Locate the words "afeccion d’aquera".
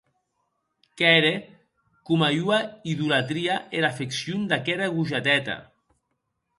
3.93-4.87